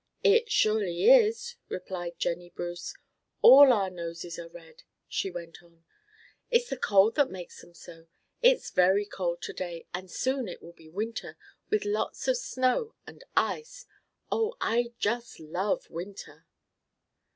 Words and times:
"It 0.23 0.49
surely 0.51 1.11
is!" 1.11 1.57
replied 1.69 2.17
Jennie 2.17 2.49
Bruce. 2.49 2.95
"All 3.43 3.71
our 3.71 3.91
noses 3.91 4.39
are 4.39 4.49
red!" 4.49 4.81
she 5.07 5.29
went 5.29 5.61
on. 5.61 5.83
"It's 6.49 6.71
the 6.71 6.75
cold 6.77 7.13
that 7.17 7.29
makes 7.29 7.63
'em 7.63 7.75
so. 7.75 8.07
It's 8.41 8.71
very 8.71 9.05
cold 9.05 9.43
to 9.43 9.53
day, 9.53 9.85
and 9.93 10.09
soon 10.09 10.47
it 10.47 10.59
will 10.59 10.73
be 10.73 10.89
winter, 10.89 11.37
with 11.69 11.85
lots 11.85 12.27
of 12.27 12.37
snow 12.37 12.95
and 13.05 13.23
ice! 13.37 13.85
Oh! 14.31 14.55
I 14.59 14.91
just 14.97 15.39
love 15.39 15.87
winter!" 15.91 16.47